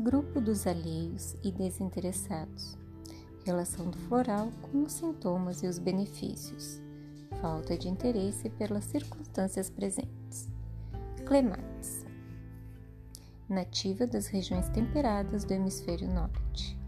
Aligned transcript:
Grupo 0.00 0.40
dos 0.40 0.64
alheios 0.64 1.34
e 1.42 1.50
desinteressados. 1.50 2.78
Relação 3.44 3.90
do 3.90 3.98
floral 3.98 4.48
com 4.62 4.84
os 4.84 4.92
sintomas 4.92 5.64
e 5.64 5.66
os 5.66 5.80
benefícios. 5.80 6.80
Falta 7.40 7.76
de 7.76 7.88
interesse 7.88 8.48
pelas 8.48 8.84
circunstâncias 8.84 9.68
presentes. 9.68 10.48
Clematis. 11.26 12.06
Nativa 13.48 14.06
das 14.06 14.28
regiões 14.28 14.68
temperadas 14.68 15.44
do 15.44 15.52
hemisfério 15.52 16.06
norte. 16.06 16.78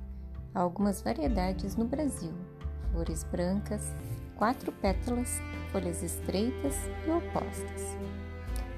Há 0.55 0.61
algumas 0.61 1.03
variedades 1.03 1.75
no 1.75 1.87
Brasil. 1.87 2.33
Flores 2.93 3.25
brancas, 3.25 3.93
quatro 4.37 4.71
pétalas, 4.71 5.41
folhas 5.73 6.01
estreitas 6.05 6.77
e 7.05 7.11
opostas. 7.11 7.83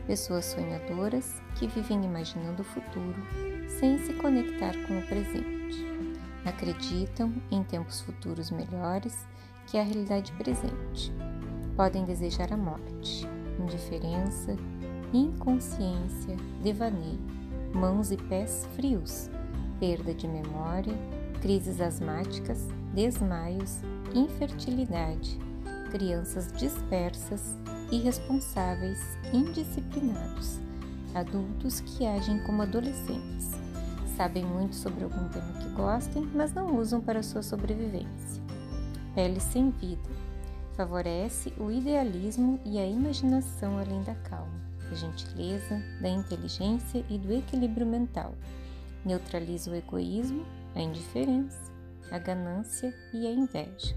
Pessoas 0.07 0.47
sonhadoras 0.47 1.41
que 1.55 1.69
vivem 1.69 2.05
imaginando 2.05 2.63
o 2.63 2.65
futuro 2.65 3.17
sem 3.69 3.99
se 3.99 4.13
conectar 4.15 4.75
com 4.87 4.99
o 4.99 5.07
presente. 5.07 5.87
Acreditam 6.45 7.33
em 7.51 7.63
tempos 7.63 8.01
futuros 8.01 8.51
melhores 8.51 9.27
que 9.67 9.79
a 9.79 9.83
realidade 9.83 10.33
presente. 10.33 11.13
Podem 11.77 12.05
desejar 12.05 12.53
a 12.53 12.57
morte, 12.57 13.27
indiferença, 13.61 14.57
inconsciência, 15.13 16.37
devaneio, 16.63 17.21
mãos 17.73 18.11
e 18.11 18.17
pés 18.17 18.69
frios, 18.75 19.31
perda 19.79 20.13
de 20.13 20.27
memória, 20.27 20.95
crises 21.41 21.81
asmáticas, 21.81 22.69
desmaios, 22.93 23.79
infertilidade, 24.15 25.39
crianças 25.91 26.53
dispersas, 26.53 27.57
irresponsáveis, 27.93 28.99
indisciplinados, 29.33 30.59
adultos 31.15 31.81
que 31.81 32.07
agem 32.07 32.43
como 32.45 32.63
adolescentes 32.63 33.63
sabem 34.17 34.45
muito 34.45 34.77
sobre 34.77 35.05
algum 35.05 35.29
tema 35.29 35.53
que 35.55 35.69
gostem, 35.71 36.29
mas 36.35 36.53
não 36.53 36.79
usam 36.79 37.01
para 37.01 37.23
sua 37.23 37.43
sobrevivência. 37.43 38.43
Pele 39.15 39.41
sem 39.41 39.71
vida 39.71 40.11
favorece 40.77 41.53
o 41.59 41.71
idealismo 41.71 42.61
e 42.65 42.79
a 42.79 42.87
imaginação 42.87 43.79
além 43.79 44.03
da 44.03 44.15
calma, 44.15 44.61
da 44.89 44.95
gentileza, 44.95 45.83
da 46.01 46.09
inteligência 46.09 47.05
e 47.11 47.19
do 47.19 47.33
equilíbrio 47.33 47.87
mental. 47.87 48.35
Neutraliza 49.05 49.71
o 49.71 49.75
egoísmo, 49.75 50.47
a 50.75 50.81
indiferença, 50.81 51.73
a 52.11 52.19
ganância 52.19 52.95
e 53.13 53.27
a 53.27 53.31
inveja. 53.31 53.95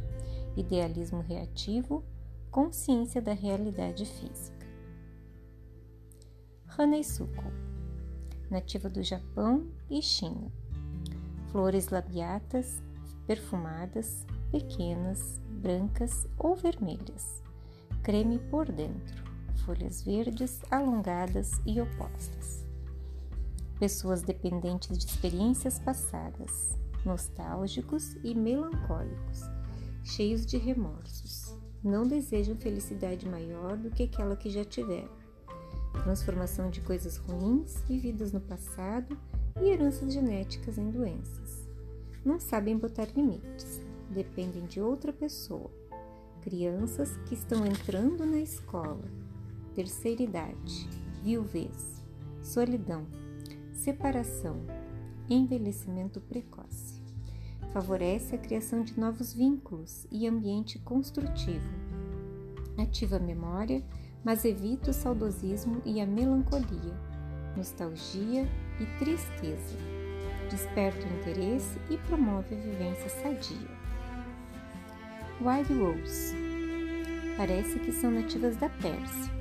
Idealismo 0.58 1.22
reativo, 1.22 2.04
consciência 2.56 3.22
da 3.22 3.34
realidade 3.34 4.06
física. 4.06 4.66
Haneisuko 6.78 7.44
nativa 8.50 8.88
do 8.88 9.04
Japão 9.04 9.68
e 9.90 10.02
China. 10.02 10.50
Flores 11.52 11.90
labiatas, 11.90 12.82
perfumadas, 13.28 14.26
pequenas, 14.54 15.38
brancas 15.62 16.26
ou 16.38 16.56
vermelhas. 16.56 17.44
Creme 18.02 18.40
por 18.40 18.72
dentro. 18.72 19.22
Folhas 19.66 20.02
verdes, 20.02 20.62
alongadas 20.72 21.60
e 21.66 21.82
opostas. 21.82 22.66
Pessoas 23.78 24.22
dependentes 24.22 24.98
de 24.98 25.06
experiências 25.08 25.78
passadas, 25.78 26.80
nostálgicos 27.04 28.16
e 28.24 28.34
melancólicos, 28.34 29.42
cheios 30.06 30.46
de 30.46 30.58
remorsos. 30.58 31.45
Não 31.86 32.04
desejam 32.04 32.58
felicidade 32.58 33.30
maior 33.30 33.78
do 33.78 33.92
que 33.92 34.04
aquela 34.04 34.36
que 34.36 34.50
já 34.50 34.66
tiveram 34.66 35.24
transformação 36.04 36.70
de 36.70 36.82
coisas 36.82 37.18
ruins 37.18 37.82
vividas 37.88 38.32
no 38.32 38.42
passado 38.42 39.18
e 39.62 39.70
heranças 39.70 40.14
genéticas 40.14 40.78
em 40.78 40.90
doenças. 40.90 41.70
Não 42.24 42.40
sabem 42.40 42.78
botar 42.78 43.08
limites, 43.16 43.82
dependem 44.10 44.66
de 44.66 44.82
outra 44.82 45.14
pessoa. 45.14 45.72
Crianças 46.42 47.16
que 47.28 47.34
estão 47.34 47.66
entrando 47.66 48.26
na 48.26 48.40
escola, 48.40 49.06
terceira 49.74 50.24
idade, 50.24 50.88
viuvez, 51.24 52.04
solidão, 52.42 53.06
separação, 53.72 54.58
envelhecimento 55.30 56.20
precoce. 56.22 57.05
Favorece 57.76 58.34
a 58.34 58.38
criação 58.38 58.84
de 58.84 58.98
novos 58.98 59.34
vínculos 59.34 60.08
e 60.10 60.26
ambiente 60.26 60.80
construtivo. 60.80 61.68
Ativa 62.78 63.18
a 63.18 63.20
memória 63.20 63.84
mas 64.24 64.46
evita 64.46 64.92
o 64.92 64.94
saudosismo 64.94 65.82
e 65.84 66.00
a 66.00 66.06
melancolia, 66.06 66.98
nostalgia 67.58 68.48
e 68.80 68.86
tristeza. 68.98 69.76
Desperta 70.50 71.06
o 71.06 71.20
interesse 71.20 71.78
e 71.90 71.98
promove 71.98 72.56
a 72.56 72.58
vivência 72.58 73.10
sadia. 73.10 73.68
Wild 75.42 75.74
Rose 75.74 76.34
Parece 77.36 77.78
que 77.80 77.92
são 77.92 78.10
nativas 78.10 78.56
da 78.56 78.70
Pérsia. 78.70 79.36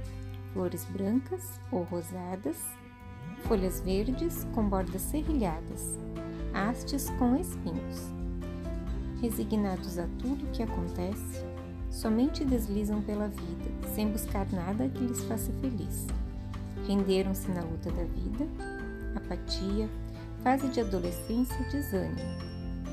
Flores 0.53 0.85
brancas 0.87 1.61
ou 1.71 1.85
rosadas, 1.85 2.61
folhas 3.47 3.79
verdes 3.79 4.45
com 4.57 4.69
bordas 4.69 5.03
serrilhadas, 5.03 6.01
hastes 6.53 7.11
com 7.11 7.37
espinhos. 7.37 8.24
Resignados 9.25 9.97
a 9.97 10.07
tudo 10.19 10.45
o 10.45 10.51
que 10.51 10.63
acontece, 10.63 11.43
somente 11.91 12.45
deslizam 12.45 13.01
pela 13.01 13.27
vida, 13.27 13.89
sem 13.95 14.07
buscar 14.11 14.47
nada 14.53 14.87
que 14.87 15.03
lhes 15.03 15.25
faça 15.25 15.51
feliz. 15.63 16.07
Renderam-se 16.87 17.51
na 17.51 17.63
luta 17.63 17.91
da 17.91 18.05
vida, 18.05 18.47
apatia, 19.17 19.89
fase 20.43 20.69
de 20.69 20.79
adolescência 20.79 21.57
desânimo, 21.71 22.21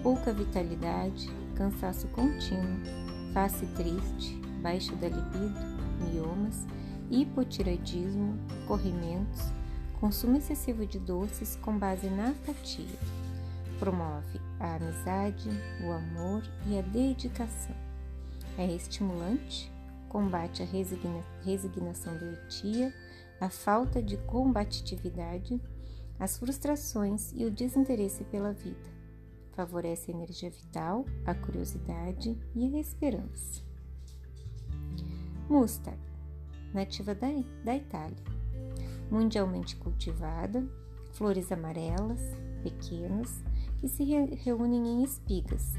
pouca 0.01 0.31
vitalidade, 0.31 1.29
cansaço 1.53 2.07
contínuo, 2.07 2.79
face 3.33 3.65
triste, 3.75 4.33
baixa 4.61 4.95
da 4.95 5.09
libido, 5.09 5.59
miomas, 5.99 6.65
hipotireoidismo, 7.09 8.39
corrimentos, 8.69 9.51
consumo 9.99 10.37
excessivo 10.37 10.85
de 10.85 10.97
doces 10.97 11.57
com 11.57 11.77
base 11.77 12.07
na 12.07 12.29
apatia. 12.29 12.97
Promove 13.79 14.50
a 14.61 14.75
amizade, 14.75 15.49
o 15.83 15.91
amor 15.91 16.43
e 16.67 16.77
a 16.77 16.81
dedicação 16.83 17.75
é 18.57 18.65
estimulante, 18.75 19.71
combate 20.07 20.61
a 20.61 20.65
resigna 20.65 21.23
resignação 21.43 22.15
doentia, 22.15 22.93
a 23.39 23.49
falta 23.49 24.01
de 24.01 24.17
combatividade, 24.17 25.59
as 26.19 26.37
frustrações 26.37 27.31
e 27.35 27.43
o 27.43 27.49
desinteresse 27.49 28.23
pela 28.25 28.53
vida. 28.53 28.91
Favorece 29.53 30.11
a 30.11 30.13
energia 30.13 30.51
vital, 30.51 31.05
a 31.25 31.33
curiosidade 31.33 32.37
e 32.55 32.75
a 32.75 32.79
esperança. 32.79 33.63
Mustard, 35.49 35.99
nativa 36.73 37.15
da, 37.15 37.27
da 37.63 37.75
Itália. 37.75 38.23
Mundialmente 39.09 39.75
cultivada, 39.75 40.63
flores 41.13 41.51
amarelas, 41.51 42.21
pequenas, 42.61 43.43
que 43.81 43.89
se 43.89 44.03
reúnem 44.03 44.87
em 44.87 45.03
espigas, 45.03 45.73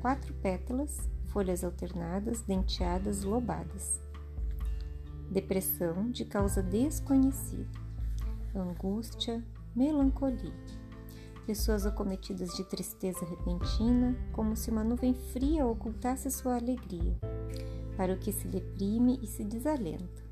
quatro 0.00 0.32
pétalas 0.34 1.10
folhas 1.32 1.64
alternadas, 1.64 2.42
denteadas, 2.42 3.24
lobadas. 3.24 4.00
Depressão 5.28 6.08
de 6.12 6.24
causa 6.24 6.62
desconhecida. 6.62 7.66
Angústia, 8.54 9.44
melancolia. 9.74 10.54
Pessoas 11.44 11.86
acometidas 11.86 12.50
de 12.50 12.62
tristeza 12.62 13.24
repentina, 13.24 14.16
como 14.32 14.56
se 14.56 14.70
uma 14.70 14.84
nuvem 14.84 15.12
fria 15.12 15.66
ocultasse 15.66 16.30
sua 16.30 16.56
alegria, 16.56 17.18
para 17.96 18.14
o 18.14 18.18
que 18.18 18.30
se 18.30 18.46
deprime 18.46 19.18
e 19.20 19.26
se 19.26 19.42
desalenta 19.42 20.29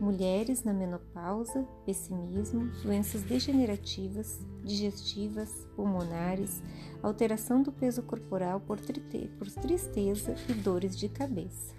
mulheres 0.00 0.64
na 0.64 0.72
menopausa, 0.72 1.62
pessimismo, 1.84 2.70
doenças 2.82 3.22
degenerativas, 3.22 4.40
digestivas, 4.64 5.68
pulmonares, 5.76 6.62
alteração 7.02 7.62
do 7.62 7.70
peso 7.70 8.02
corporal 8.02 8.60
por, 8.60 8.80
tristeza 8.80 10.34
e 10.48 10.54
dores 10.54 10.96
de 10.96 11.08
cabeça. 11.08 11.74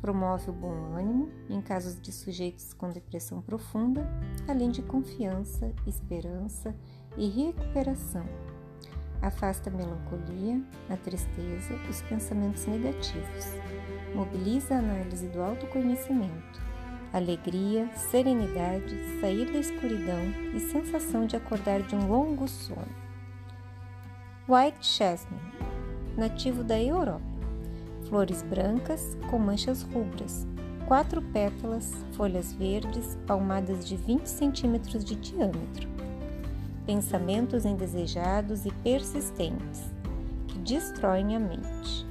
Promove 0.00 0.48
o 0.50 0.52
bom 0.52 0.94
ânimo 0.94 1.28
em 1.50 1.60
casos 1.60 2.00
de 2.00 2.12
sujeitos 2.12 2.72
com 2.72 2.88
depressão 2.90 3.42
profunda, 3.42 4.08
além 4.46 4.70
de 4.70 4.80
confiança, 4.80 5.74
esperança 5.88 6.72
e 7.16 7.28
recuperação. 7.28 8.24
Afasta 9.20 9.68
a 9.68 9.72
melancolia, 9.72 10.62
a 10.88 10.96
tristeza, 10.96 11.74
os 11.90 12.00
pensamentos 12.02 12.64
negativos. 12.66 13.46
Mobiliza 14.14 14.76
a 14.76 14.78
análise 14.78 15.26
do 15.26 15.42
autoconhecimento 15.42 16.67
alegria, 17.12 17.88
serenidade, 17.94 18.94
sair 19.20 19.50
da 19.50 19.58
escuridão 19.58 20.22
e 20.54 20.60
sensação 20.60 21.26
de 21.26 21.36
acordar 21.36 21.82
de 21.82 21.94
um 21.94 22.06
longo 22.08 22.46
sono. 22.46 23.08
White 24.48 24.86
Chestnut, 24.86 25.42
nativo 26.16 26.64
da 26.64 26.80
Europa. 26.80 27.22
Flores 28.08 28.42
brancas 28.42 29.16
com 29.30 29.38
manchas 29.38 29.82
rubras, 29.82 30.46
quatro 30.86 31.20
pétalas, 31.20 31.92
folhas 32.12 32.54
verdes, 32.54 33.18
palmadas 33.26 33.86
de 33.86 33.96
20 33.96 34.26
centímetros 34.26 35.04
de 35.04 35.14
diâmetro. 35.16 35.88
pensamentos 36.86 37.66
indesejados 37.66 38.64
e 38.64 38.72
persistentes 38.82 39.92
que 40.46 40.58
destroem 40.60 41.36
a 41.36 41.38
mente, 41.38 42.07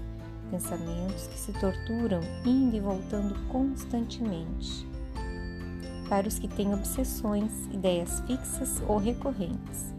pensamentos 0.50 1.28
que 1.28 1.38
se 1.38 1.54
torturam 1.54 2.22
indo 2.46 2.76
e 2.76 2.80
voltando 2.80 3.36
constantemente. 3.48 4.88
Para 6.10 6.28
os 6.28 6.40
que 6.40 6.48
têm 6.48 6.74
obsessões, 6.74 7.52
ideias 7.72 8.22
fixas 8.22 8.82
ou 8.88 8.98
recorrentes, 8.98 9.94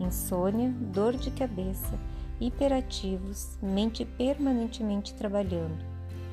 insônia, 0.00 0.70
dor 0.92 1.16
de 1.16 1.30
cabeça, 1.30 1.98
hiperativos, 2.40 3.56
mente 3.62 4.04
permanentemente 4.04 5.14
trabalhando, 5.14 5.84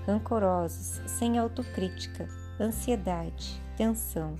rancorosos, 0.05 1.01
sem 1.05 1.37
autocrítica, 1.37 2.27
ansiedade, 2.59 3.61
tensão, 3.77 4.35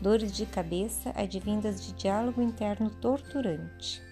dores 0.00 0.32
de 0.32 0.46
cabeça 0.46 1.12
advindas 1.14 1.84
de 1.84 1.92
diálogo 1.92 2.40
interno 2.40 2.90
torturante. 2.90 4.02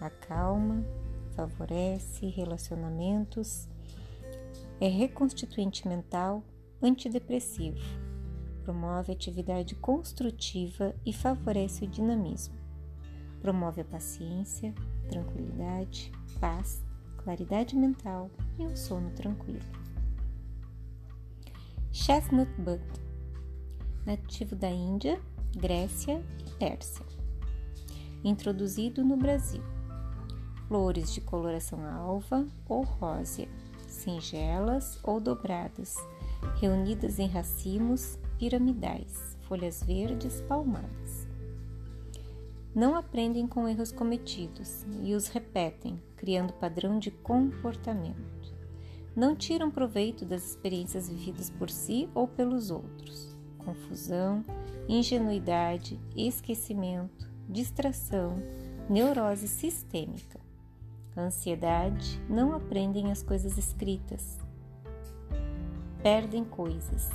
Acalma, 0.00 0.84
favorece 1.36 2.26
relacionamentos, 2.26 3.68
é 4.80 4.88
reconstituinte 4.88 5.86
mental, 5.86 6.42
antidepressivo, 6.82 7.78
promove 8.64 9.12
atividade 9.12 9.74
construtiva 9.74 10.94
e 11.04 11.12
favorece 11.12 11.84
o 11.84 11.88
dinamismo. 11.88 12.54
Promove 13.42 13.82
a 13.82 13.84
paciência, 13.84 14.74
tranquilidade, 15.08 16.10
paz, 16.40 16.82
claridade 17.18 17.76
mental 17.76 18.30
e 18.58 18.66
um 18.66 18.74
sono 18.74 19.10
tranquilo. 19.10 19.60
Chestnut 21.92 22.50
Bud, 22.58 22.82
nativo 24.06 24.56
da 24.56 24.70
Índia, 24.70 25.20
Grécia 25.54 26.24
e 26.38 26.50
Pérsia. 26.52 27.04
Introduzido 28.24 29.04
no 29.04 29.16
Brasil. 29.16 29.62
Flores 30.68 31.12
de 31.12 31.20
coloração 31.20 31.84
alva 31.84 32.46
ou 32.68 32.82
rósea, 32.82 33.48
singelas 33.92 34.98
ou 35.02 35.20
dobradas, 35.20 35.96
reunidas 36.56 37.18
em 37.18 37.26
racimos 37.26 38.18
piramidais, 38.38 39.36
folhas 39.42 39.82
verdes 39.82 40.40
palmadas. 40.42 41.28
Não 42.74 42.94
aprendem 42.94 43.46
com 43.46 43.68
erros 43.68 43.92
cometidos 43.92 44.86
e 45.02 45.14
os 45.14 45.28
repetem, 45.28 46.00
criando 46.16 46.52
padrão 46.52 46.98
de 46.98 47.10
comportamento 47.10 48.40
não 49.14 49.34
tiram 49.34 49.70
proveito 49.70 50.24
das 50.24 50.44
experiências 50.46 51.08
vividas 51.08 51.50
por 51.50 51.68
si 51.68 52.08
ou 52.14 52.28
pelos 52.28 52.70
outros. 52.70 53.36
Confusão, 53.58 54.44
ingenuidade, 54.88 56.00
esquecimento, 56.16 57.30
distração, 57.48 58.42
neurose 58.88 59.48
sistêmica. 59.48 60.40
Ansiedade, 61.16 62.20
não 62.28 62.54
aprendem 62.54 63.10
as 63.10 63.22
coisas 63.22 63.58
escritas. 63.58 64.38
Perdem 66.02 66.44
coisas. 66.44 67.10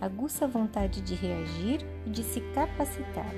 Aguça 0.00 0.44
a 0.44 0.48
vontade 0.48 1.00
de 1.00 1.14
reagir 1.14 1.84
e 2.06 2.10
de 2.10 2.22
se 2.22 2.40
capacitar. 2.52 3.34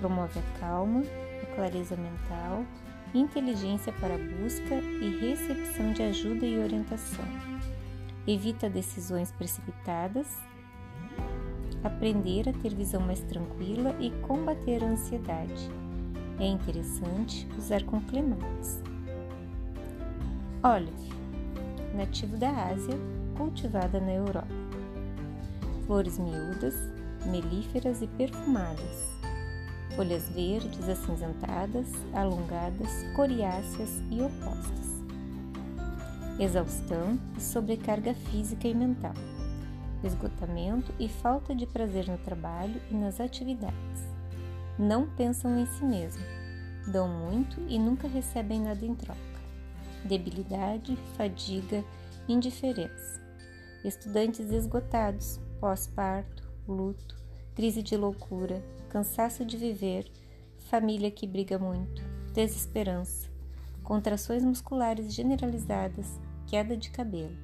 Promove 0.00 0.38
a 0.38 0.58
calma, 0.58 1.02
a 1.42 1.54
clareza 1.54 1.96
mental, 1.96 2.64
inteligência 3.14 3.92
para 3.92 4.16
busca 4.16 4.74
e 4.74 5.18
recepção 5.20 5.92
de 5.92 6.02
ajuda 6.02 6.46
e 6.46 6.58
orientação. 6.58 7.24
Evita 8.26 8.70
decisões 8.70 9.30
precipitadas, 9.32 10.26
aprender 11.82 12.48
a 12.48 12.52
ter 12.52 12.74
visão 12.74 13.00
mais 13.00 13.20
tranquila 13.20 13.94
e 14.00 14.10
combater 14.22 14.82
a 14.82 14.86
ansiedade. 14.86 15.70
É 16.38 16.46
interessante 16.46 17.46
usar 17.58 17.82
com 17.84 18.00
clematis. 18.00 18.82
Olive, 20.62 21.12
nativo 21.94 22.36
da 22.36 22.50
Ásia, 22.50 22.98
cultivada 23.36 24.00
na 24.00 24.12
Europa. 24.12 24.48
Flores 25.86 26.18
miúdas, 26.18 26.74
melíferas 27.26 28.02
e 28.02 28.06
perfumadas 28.06 29.14
folhas 29.96 30.28
verdes 30.30 30.88
acinzentadas, 30.88 31.86
alongadas, 32.12 33.04
coriáceas 33.14 34.02
e 34.10 34.20
opostas. 34.20 34.94
Exaustão 36.38 37.18
e 37.36 37.40
sobrecarga 37.40 38.12
física 38.12 38.66
e 38.66 38.74
mental. 38.74 39.14
Esgotamento 40.02 40.92
e 40.98 41.08
falta 41.08 41.54
de 41.54 41.66
prazer 41.66 42.08
no 42.08 42.18
trabalho 42.18 42.80
e 42.90 42.94
nas 42.94 43.20
atividades. 43.20 43.93
Não 44.78 45.06
pensam 45.06 45.56
em 45.56 45.66
si 45.66 45.84
mesmo. 45.84 46.24
Dão 46.88 47.08
muito 47.08 47.60
e 47.68 47.78
nunca 47.78 48.08
recebem 48.08 48.60
nada 48.60 48.84
em 48.84 48.94
troca. 48.94 49.20
Debilidade, 50.04 50.96
fadiga, 51.16 51.84
indiferença. 52.28 53.22
Estudantes 53.84 54.50
esgotados, 54.50 55.40
pós-parto, 55.60 56.42
luto, 56.66 57.16
crise 57.54 57.82
de 57.82 57.96
loucura, 57.96 58.62
cansaço 58.88 59.44
de 59.44 59.56
viver, 59.56 60.10
família 60.58 61.10
que 61.10 61.26
briga 61.26 61.58
muito, 61.58 62.02
desesperança, 62.32 63.30
contrações 63.82 64.42
musculares 64.42 65.14
generalizadas, 65.14 66.18
queda 66.46 66.76
de 66.76 66.90
cabelo. 66.90 67.36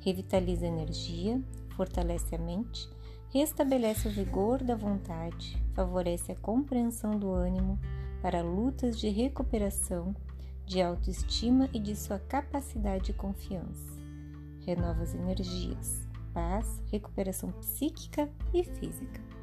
Revitaliza 0.00 0.64
a 0.64 0.68
energia, 0.68 1.42
fortalece 1.76 2.34
a 2.34 2.38
mente, 2.38 2.88
restabelece 3.30 4.08
o 4.08 4.10
vigor 4.10 4.62
da 4.62 4.74
vontade, 4.74 5.60
favorece 5.74 6.32
a 6.32 6.36
compreensão 6.36 7.18
do 7.18 7.30
ânimo 7.30 7.78
para 8.22 8.42
lutas 8.42 8.98
de 8.98 9.08
recuperação, 9.08 10.14
de 10.64 10.82
autoestima 10.82 11.68
e 11.72 11.78
de 11.78 11.94
sua 11.94 12.18
capacidade 12.18 13.10
e 13.10 13.14
confiança. 13.14 13.94
Renova 14.64 15.02
as 15.02 15.14
energias, 15.14 16.08
paz, 16.32 16.82
recuperação 16.90 17.52
psíquica 17.52 18.28
e 18.52 18.64
física. 18.64 19.35